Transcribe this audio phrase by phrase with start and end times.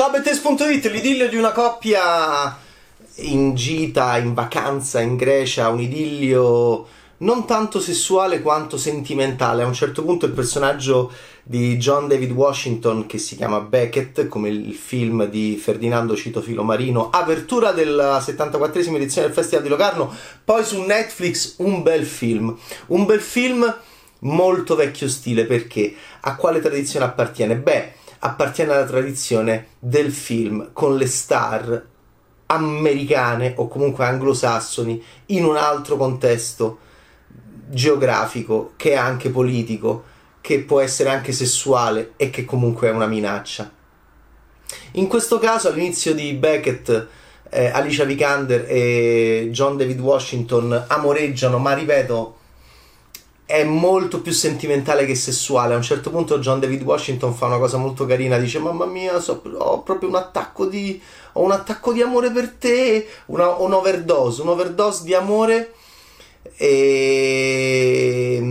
[0.00, 2.56] Ciao Bettes.it, l'idillio di una coppia
[3.16, 6.86] in gita, in vacanza in Grecia, un idillio
[7.18, 9.62] non tanto sessuale quanto sentimentale.
[9.62, 11.12] A un certo punto il personaggio
[11.42, 17.10] di John David Washington, che si chiama Beckett, come il film di Ferdinando Cito Filomarino,
[17.10, 20.10] apertura della 74esima edizione del Festival di Locarno,
[20.42, 22.56] poi su Netflix un bel film.
[22.86, 23.76] Un bel film
[24.20, 27.56] molto vecchio stile perché a quale tradizione appartiene?
[27.56, 31.86] Beh, appartiene alla tradizione del film con le star
[32.46, 36.78] americane o comunque anglosassoni in un altro contesto
[37.68, 40.04] geografico che è anche politico,
[40.40, 43.70] che può essere anche sessuale e che comunque è una minaccia.
[44.92, 47.08] In questo caso all'inizio di Beckett
[47.48, 52.38] eh, Alicia Vikander e John David Washington amoreggiano, ma ripeto,
[53.50, 55.74] è molto più sentimentale che sessuale.
[55.74, 59.18] A un certo punto John David Washington fa una cosa molto carina, dice "Mamma mia,
[59.18, 61.00] so, ho proprio un attacco di
[61.32, 65.74] ho un attacco di amore per te, una, un overdose, un overdose di amore
[66.56, 68.42] e,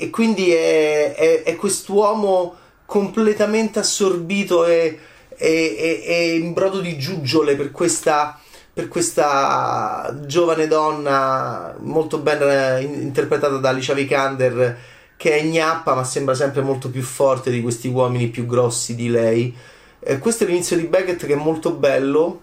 [0.00, 4.98] e quindi è, è, è, quest'uomo completamente assorbito e,
[5.36, 8.38] e, e in brodo di giuggiole per questa
[8.74, 14.78] per questa giovane donna molto ben interpretata da Alicia Vikander
[15.16, 19.08] che è gnappa ma sembra sempre molto più forte di questi uomini più grossi di
[19.08, 19.54] lei.
[20.00, 22.40] Eh, questo è l'inizio di Beckett che è molto bello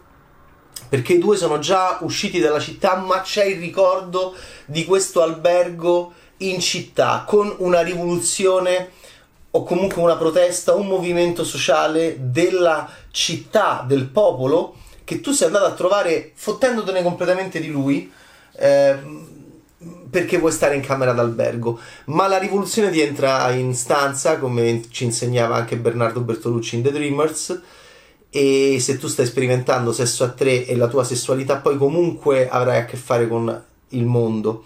[0.87, 4.35] perché i due sono già usciti dalla città ma c'è il ricordo
[4.65, 8.91] di questo albergo in città con una rivoluzione
[9.51, 14.75] o comunque una protesta, un movimento sociale della città, del popolo
[15.09, 18.11] che tu sei andato a trovare fottendotene completamente di lui
[18.51, 18.95] eh,
[20.07, 21.79] perché vuoi stare in camera d'albergo.
[22.05, 26.91] Ma la rivoluzione ti entra in stanza, come ci insegnava anche Bernardo Bertolucci in The
[26.91, 27.59] Dreamers.
[28.29, 32.81] E se tu stai sperimentando sesso a tre e la tua sessualità, poi comunque avrai
[32.81, 34.65] a che fare con il mondo.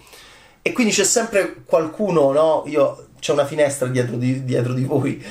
[0.62, 2.64] E quindi c'è sempre qualcuno, no?
[2.68, 5.24] Io c'è una finestra dietro di, dietro di voi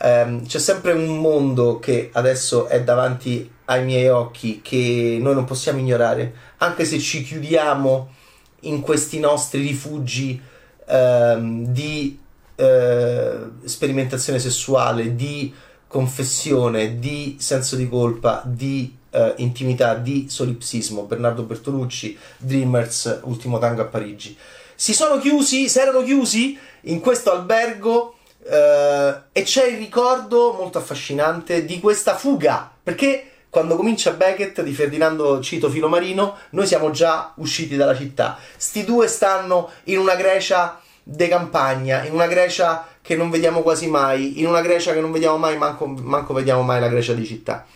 [0.00, 5.44] Um, c'è sempre un mondo che adesso è davanti ai miei occhi che noi non
[5.44, 8.14] possiamo ignorare, anche se ci chiudiamo
[8.60, 10.40] in questi nostri rifugi
[10.86, 12.18] um, di
[12.56, 15.52] uh, sperimentazione sessuale, di
[15.86, 21.02] confessione, di senso di colpa, di uh, intimità, di solipsismo.
[21.02, 24.36] Bernardo Bertolucci, Dreamers, Ultimo Tango a Parigi.
[24.74, 30.78] Si sono chiusi, si erano chiusi in questo albergo Uh, e c'è il ricordo molto
[30.78, 37.32] affascinante di questa fuga, perché quando comincia Beckett di Ferdinando Cito Filomarino, noi siamo già
[37.36, 38.38] usciti dalla città.
[38.56, 43.88] Sti due stanno in una Grecia de campagna, in una Grecia che non vediamo quasi
[43.88, 47.24] mai, in una Grecia che non vediamo mai, manco, manco vediamo mai la Grecia di
[47.24, 47.66] città.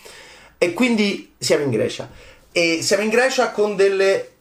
[0.59, 2.09] E quindi siamo in Grecia.
[2.53, 4.33] E siamo in Grecia con delle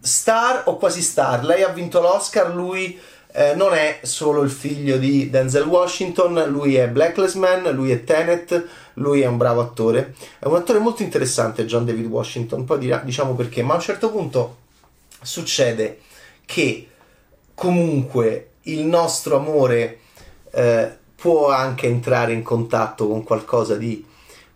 [0.00, 1.44] star o quasi star.
[1.44, 2.98] Lei ha vinto l'Oscar, lui
[3.36, 8.04] eh, non è solo il figlio di Denzel Washington, lui è Blacklist Man, lui è
[8.04, 8.64] Tenet,
[8.94, 10.14] lui è un bravo attore.
[10.38, 13.82] È un attore molto interessante, John David Washington, poi dirà, diciamo perché, ma a un
[13.82, 14.58] certo punto
[15.20, 15.98] succede
[16.44, 16.88] che
[17.54, 19.98] comunque il nostro amore
[20.52, 24.04] eh, può anche entrare in contatto con qualcosa di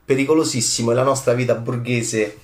[0.05, 0.93] pericolosissimo.
[0.93, 2.39] E la nostra vita borghese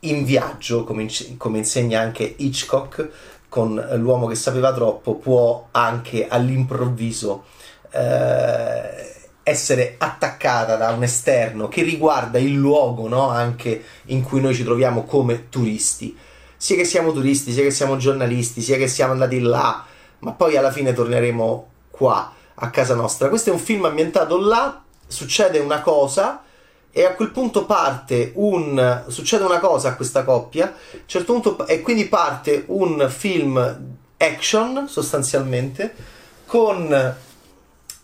[0.00, 1.08] in viaggio, come,
[1.38, 7.44] come insegna anche Hitchcock, con l'uomo che sapeva troppo può anche all'improvviso
[7.90, 13.28] eh, essere attaccata da un esterno che riguarda il luogo no?
[13.28, 16.16] anche in cui noi ci troviamo come turisti
[16.56, 19.84] sia che siamo turisti sia che siamo giornalisti sia che siamo andati là
[20.20, 24.80] ma poi alla fine torneremo qua a casa nostra questo è un film ambientato là
[25.08, 26.44] succede una cosa
[26.92, 31.32] e a quel punto parte un succede una cosa a questa coppia a un certo
[31.32, 33.78] punto, e quindi parte un film
[34.16, 35.94] action sostanzialmente
[36.46, 37.16] con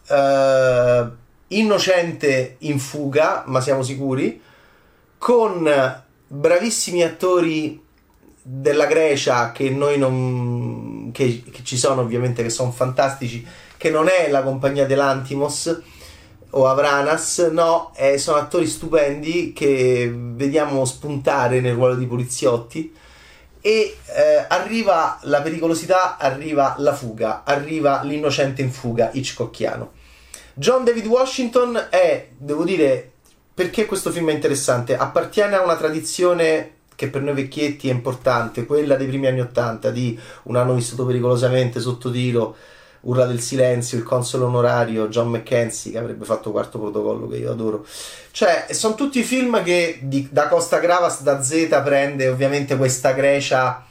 [0.09, 1.11] uh,
[1.49, 4.41] innocente in fuga ma siamo sicuri
[5.19, 7.83] con bravissimi attori
[8.41, 13.45] della Grecia che noi non che, che ci sono ovviamente che sono fantastici
[13.77, 15.83] che non è la compagnia dell'Antimos
[16.57, 22.95] o Avranas, no, eh, sono attori stupendi che vediamo spuntare nel ruolo di poliziotti
[23.61, 29.93] e eh, arriva la pericolosità, arriva la fuga, arriva l'innocente in fuga Hitchcockiano.
[30.55, 33.11] John David Washington è, devo dire,
[33.53, 38.65] perché questo film è interessante, appartiene a una tradizione che per noi vecchietti è importante,
[38.65, 42.57] quella dei primi anni Ottanta, di Un anno vissuto pericolosamente, sotto tiro,
[43.07, 47.53] Urla del Silenzio, il console onorario, John McKenzie che avrebbe fatto quarto protocollo che io
[47.53, 47.87] adoro.
[48.31, 53.85] Cioè, sono tutti film che di, da Costa Gravas, da Z prende ovviamente questa Grecia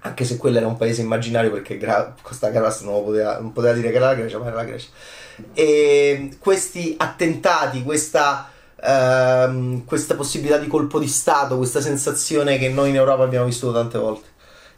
[0.00, 3.74] anche se quello era un paese immaginario perché Gra- Costa Gravas non poteva, non poteva,
[3.74, 4.88] dire che era la Grecia, ma era la Grecia.
[5.52, 8.48] E questi attentati, questa,
[8.80, 13.72] ehm, questa possibilità di colpo di Stato, questa sensazione che noi in Europa abbiamo vissuto
[13.72, 14.28] tante volte,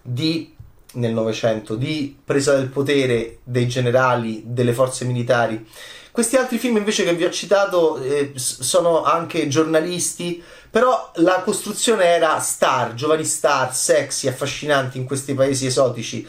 [0.01, 0.57] di
[0.95, 5.67] nel Novecento, di presa del potere dei generali, delle forze militari.
[6.11, 12.05] Questi altri film invece che vi ho citato eh, sono anche giornalisti, però la costruzione
[12.05, 16.27] era star, giovani star, sexy, affascinanti in questi paesi esotici.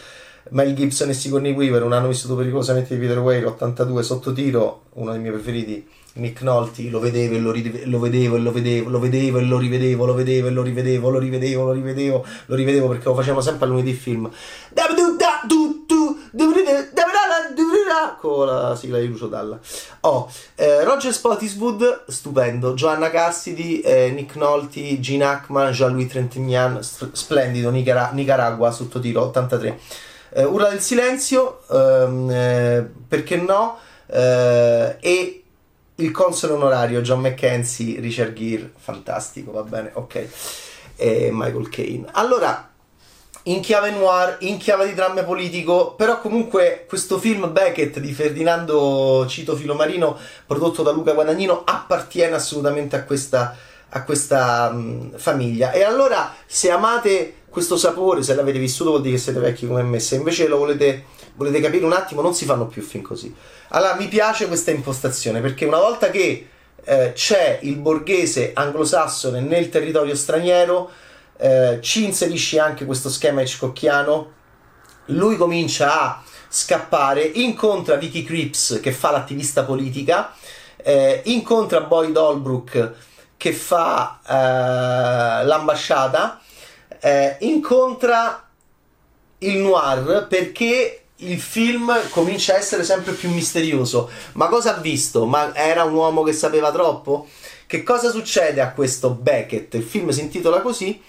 [0.50, 4.86] Mel Gibson e Sigourney Weaver, un anno vissuto pericolosamente di Peter Weir, 82, sotto tiro,
[4.94, 8.52] uno dei miei preferiti, Nick Nolte, lo vedevo e lo, rivedevo, lo vedevo e lo
[8.52, 12.26] vedevo, lo vedevo e lo rivedevo, lo vedevo e lo rivedevo, lo rivedevo, lo rivedevo,
[12.46, 14.30] lo rivedevo perché lo facevano sempre a lunedì film
[18.22, 19.60] con la sigla di Lucio Dalla.
[20.02, 22.74] Oh, eh, Roger Spottiswood, stupendo.
[22.76, 26.80] Joanna Cassidy, eh, Nick Nolte, Gene Hackman, Jean-Louis Trintignant,
[27.14, 27.72] splendido.
[27.72, 29.80] Nicara- Nicaragua, sottotitolo 83.
[30.34, 33.78] Eh, Urla del silenzio, ehm, eh, perché no?
[34.06, 35.41] Eh, e
[36.04, 40.28] il console onorario John McKenzie, Richard Gere, fantastico, va bene, ok.
[40.96, 42.08] E Michael Caine.
[42.12, 42.70] Allora,
[43.44, 49.26] in chiave noir, in chiave di dramma politico, però comunque questo film Beckett di Ferdinando
[49.28, 53.56] Cito Filomarino, prodotto da Luca Guadagnino, appartiene assolutamente a questa,
[53.90, 55.72] a questa um, famiglia.
[55.72, 59.82] E allora, se amate questo sapore, se l'avete vissuto vuol dire che siete vecchi come
[59.82, 61.06] me, se invece lo volete,
[61.44, 63.34] volete capire un attimo, non si fanno più film così.
[63.70, 66.50] Allora, mi piace questa impostazione, perché una volta che
[66.84, 70.90] eh, c'è il borghese anglosassone nel territorio straniero,
[71.38, 74.40] eh, ci inserisci anche questo schema Hitchcockiano,
[75.06, 80.34] lui comincia a scappare, incontra Vicky Cripps che fa l'attivista politica,
[80.78, 82.92] eh, incontra Boyd Holbrook
[83.38, 86.40] che fa eh, l'ambasciata,
[87.00, 88.48] eh, incontra
[89.40, 94.10] il noir perché il film comincia a essere sempre più misterioso.
[94.34, 95.26] Ma cosa ha visto?
[95.26, 97.28] Ma era un uomo che sapeva troppo?
[97.66, 99.74] Che cosa succede a questo Beckett?
[99.76, 101.02] Il film si intitola così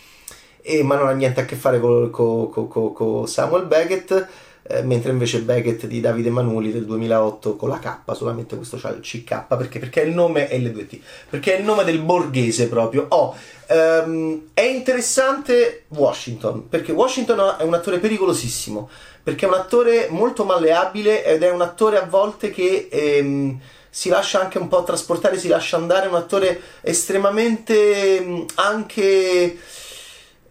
[0.62, 4.28] e, ma non ha niente a che fare con co, co, co, Samuel Beckett,
[4.62, 8.90] eh, mentre invece Beckett di Davide Manuli del 2008 con la K, solamente questo c'ha
[8.90, 9.80] il CK, perché?
[9.80, 13.06] Perché il nome è le due T, perché è il nome del borghese proprio.
[13.08, 13.34] Oh,
[13.68, 18.88] um, è interessante Washington, perché Washington è un attore pericolosissimo,
[19.22, 22.88] perché è un attore molto malleabile ed è un attore a volte che...
[22.90, 23.60] Ehm,
[23.94, 29.58] si lascia anche un po' trasportare, si lascia andare, è un attore estremamente anche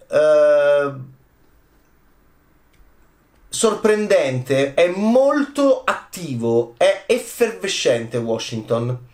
[0.07, 0.91] eh,
[3.49, 9.07] sorprendente, è molto attivo, è effervescente Washington.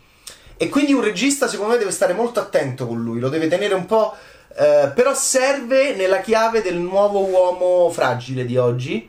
[0.57, 3.73] E quindi un regista secondo me deve stare molto attento con lui, lo deve tenere
[3.73, 4.13] un po'...
[4.59, 9.07] Eh, però serve nella chiave del nuovo uomo fragile di oggi.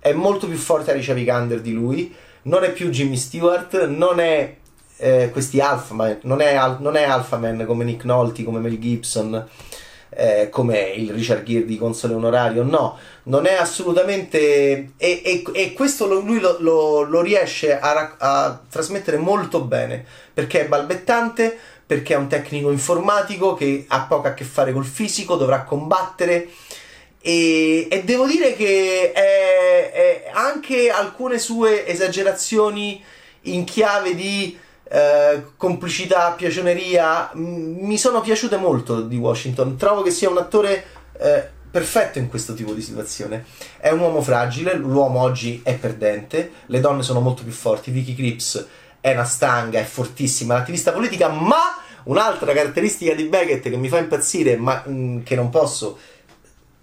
[0.00, 2.12] È molto più forte Alicia Vikander di lui.
[2.42, 4.56] Non è più Jimmy Stewart, non è
[4.96, 8.78] eh, questi Alpha Man, non è, non è Alpha Man come Nick Nolte, come Mel
[8.78, 9.46] Gibson
[10.10, 14.92] eh, come il Richard Gere di console onorario, no, non è assolutamente...
[14.96, 20.04] E, e, e questo lo, lui lo, lo, lo riesce a, a, trasmettere molto bene,
[20.34, 24.84] perché è balbettante, perché è un tecnico informatico che ha poco a che fare col
[24.84, 26.48] fisico, dovrà combattere.
[27.22, 33.02] E, e devo dire che è, è anche alcune sue esagerazioni
[33.42, 34.58] in chiave di
[34.92, 39.76] eh, complicità, piacioneria, m- mi sono piaciute molto di Washington.
[39.76, 40.84] Trovo che sia un attore
[41.18, 43.44] eh, perfetto in questo tipo di situazione.
[43.78, 47.90] È un uomo fragile, l'uomo oggi è perdente, le donne sono molto più forti.
[47.90, 48.66] Vicky Cripps
[49.00, 53.98] è una stanga, è fortissima, un'attivista politica, ma un'altra caratteristica di Beckett che mi fa
[53.98, 55.98] impazzire, ma mh, mm, che non posso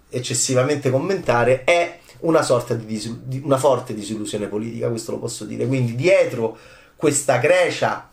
[0.08, 5.44] eccessivamente commentare, è una sorta di, disil- di una forte disillusione politica, questo lo posso
[5.44, 5.66] dire.
[5.66, 6.56] Quindi dietro
[6.96, 8.08] questa Grecia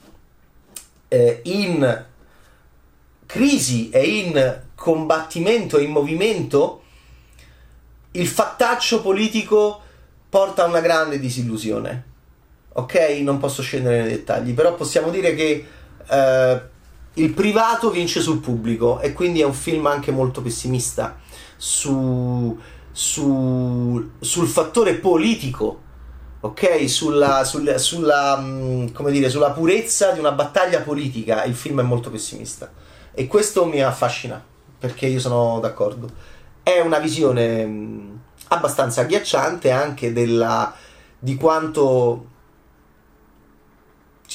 [1.07, 2.05] eh, in
[3.25, 6.83] crisi e in combattimento e in movimento,
[8.11, 9.81] il fattaccio politico
[10.29, 12.13] porta a una grande disillusione.
[12.73, 12.95] Ok?
[13.21, 15.65] Non posso scendere nei dettagli, però possiamo dire che
[16.07, 16.61] eh,
[17.15, 21.17] il privato vince sul pubblico e quindi è un film anche molto pessimista
[21.55, 22.57] su,
[22.91, 25.83] su, sul fattore politico
[26.45, 26.89] ok?
[26.89, 32.11] Sulla, sulla, sulla, mm, dire, sulla purezza di una battaglia politica, il film è molto
[32.11, 32.71] pessimista.
[33.13, 34.43] E questo mi affascina,
[34.77, 36.07] perché io sono d'accordo.
[36.61, 38.15] È una visione mm,
[38.49, 40.73] abbastanza agghiacciante anche della,
[41.17, 42.33] di quanto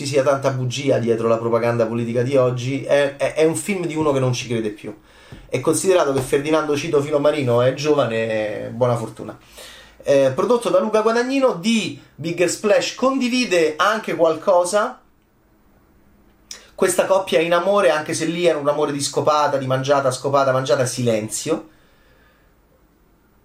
[0.01, 3.85] ci sia tanta bugia dietro la propaganda politica di oggi, è, è, è un film
[3.85, 4.97] di uno che non ci crede più.
[5.47, 9.39] E considerato che Ferdinando Cito Filomarino è giovane, buona fortuna.
[10.03, 15.03] Eh, prodotto da Luca Guadagnino di Bigger Splash condivide anche qualcosa
[16.75, 20.51] questa coppia in amore anche se lì era un amore di scopata di mangiata scopata
[20.51, 21.69] mangiata silenzio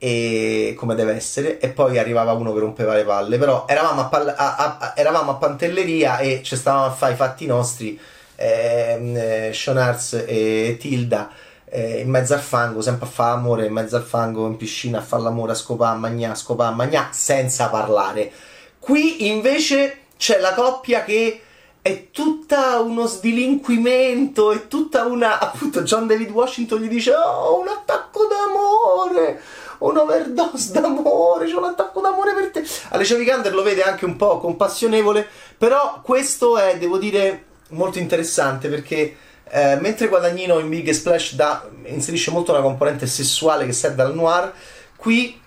[0.06, 4.06] e come deve essere e poi arrivava uno che rompeva le palle però eravamo a,
[4.06, 8.00] pal- a, a, eravamo a Pantelleria e ci stavamo a fare i fatti nostri
[8.36, 11.32] ehm, eh, Sean Arts e Tilda
[11.68, 15.00] eh, in mezzo al fango, sempre a fare amore in mezzo al fango, in piscina
[15.00, 18.32] a fare l'amore, a scopare, a mangiare, a scopare, a mangiare, senza parlare.
[18.78, 21.42] Qui invece c'è la coppia che
[21.82, 25.40] è tutta uno sdilinquimento, è tutta una...
[25.40, 29.42] appunto John David Washington gli dice oh, un attacco d'amore,
[29.80, 32.64] un overdose d'amore, c'è un attacco d'amore per te.
[32.90, 35.28] Alicia Vikander lo vede anche un po' compassionevole,
[35.58, 39.16] però questo è, devo dire, molto interessante perché
[39.50, 44.16] eh, mentre Guadagnino in Big Splash da, inserisce molto una componente sessuale che serve al
[44.16, 44.52] noir,
[44.96, 45.40] qui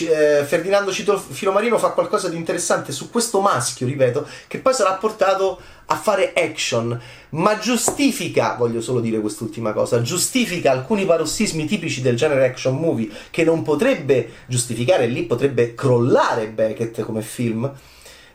[0.00, 4.92] eh, Ferdinando Cito Filomarino fa qualcosa di interessante su questo maschio, ripeto, che poi sarà
[4.94, 6.98] portato a fare action,
[7.30, 13.10] ma giustifica, voglio solo dire quest'ultima cosa, giustifica alcuni parossismi tipici del genere action movie
[13.30, 17.70] che non potrebbe giustificare, lì potrebbe crollare Beckett come film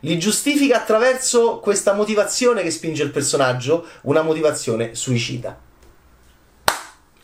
[0.00, 5.58] li giustifica attraverso questa motivazione che spinge il personaggio, una motivazione suicida.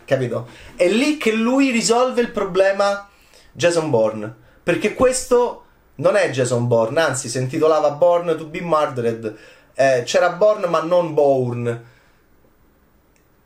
[0.04, 0.48] Capito?
[0.74, 3.08] È lì che lui risolve il problema
[3.54, 5.64] Jason Bourne, perché questo
[5.96, 9.36] non è Jason Bourne, anzi si intitolava Born to be Murdered,
[9.74, 11.92] eh, c'era Bourne ma non Bourne,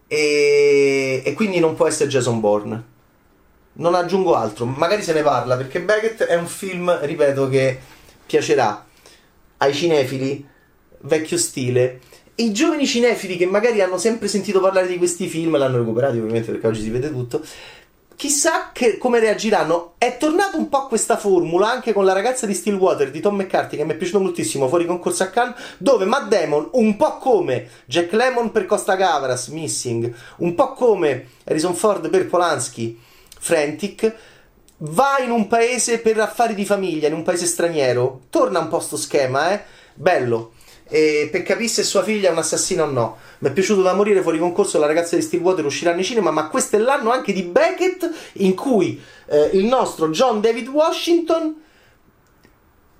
[0.08, 2.96] e, e quindi non può essere Jason Bourne.
[3.74, 7.78] Non aggiungo altro, magari se ne parla, perché Beckett è un film, ripeto, che
[8.26, 8.84] piacerà
[9.58, 10.44] ai cinefili
[11.02, 12.00] vecchio stile.
[12.36, 16.50] I giovani cinefili che magari hanno sempre sentito parlare di questi film, l'hanno recuperati ovviamente
[16.50, 17.44] perché oggi si vede tutto,
[18.18, 19.92] chissà che, come reagiranno.
[19.96, 23.76] È tornato un po' questa formula anche con la ragazza di Stillwater di Tom McCarthy
[23.76, 27.68] che mi è piaciuto moltissimo fuori concorso a Cannes, dove Matt Damon, un po' come
[27.84, 33.00] Jack Lemmon per Costa Gavras, Missing, un po' come Harrison Ford per Polanski,
[33.38, 34.12] Frantic,
[34.78, 38.80] va in un paese per affari di famiglia, in un paese straniero, torna un po'
[38.80, 39.62] sto schema, eh?
[39.94, 40.54] Bello.
[40.88, 43.18] E per capire se sua figlia è un assassino o no.
[43.38, 46.48] Mi è piaciuto da morire fuori concorso la ragazza di Stillwater uscirà nei cinema, ma
[46.48, 51.62] questo è l'anno anche di Beckett in cui eh, il nostro John David Washington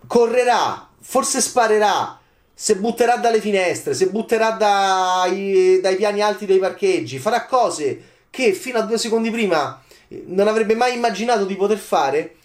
[0.07, 2.19] correrà, forse sparerà,
[2.53, 8.53] se butterà dalle finestre, se butterà dai, dai piani alti dei parcheggi, farà cose che
[8.53, 9.81] fino a due secondi prima
[10.27, 12.37] non avrebbe mai immaginato di poter fare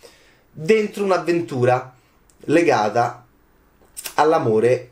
[0.51, 1.93] dentro un'avventura
[2.45, 3.25] legata
[4.15, 4.91] all'amore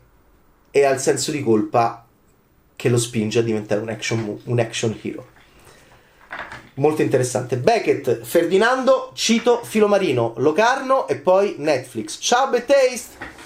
[0.72, 2.04] e al senso di colpa
[2.74, 5.28] che lo spinge a diventare un action, un action hero.
[6.74, 7.58] Molto interessante.
[7.58, 12.18] Beckett, Ferdinando, Cito, Filomarino, Locarno e poi Netflix.
[12.18, 13.41] Ciao, Taste!